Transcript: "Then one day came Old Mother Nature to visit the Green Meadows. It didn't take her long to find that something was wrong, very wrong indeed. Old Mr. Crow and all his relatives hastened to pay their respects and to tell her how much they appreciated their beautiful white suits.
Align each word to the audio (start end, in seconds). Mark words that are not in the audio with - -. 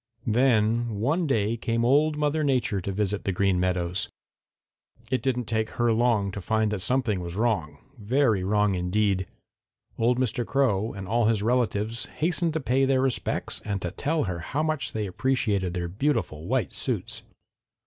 "Then 0.25 0.95
one 0.99 1.27
day 1.27 1.55
came 1.55 1.85
Old 1.85 2.17
Mother 2.17 2.43
Nature 2.43 2.81
to 2.81 2.91
visit 2.91 3.23
the 3.23 3.31
Green 3.31 3.59
Meadows. 3.59 4.09
It 5.11 5.21
didn't 5.21 5.45
take 5.45 5.69
her 5.77 5.91
long 5.93 6.31
to 6.31 6.41
find 6.41 6.71
that 6.71 6.81
something 6.81 7.19
was 7.19 7.35
wrong, 7.35 7.77
very 7.99 8.43
wrong 8.43 8.73
indeed. 8.73 9.27
Old 9.99 10.17
Mr. 10.17 10.43
Crow 10.43 10.91
and 10.91 11.07
all 11.07 11.25
his 11.25 11.43
relatives 11.43 12.07
hastened 12.07 12.53
to 12.53 12.59
pay 12.59 12.83
their 12.85 13.01
respects 13.01 13.61
and 13.63 13.79
to 13.83 13.91
tell 13.91 14.23
her 14.23 14.39
how 14.39 14.63
much 14.63 14.93
they 14.93 15.05
appreciated 15.05 15.75
their 15.75 15.87
beautiful 15.87 16.47
white 16.47 16.73
suits. 16.73 17.21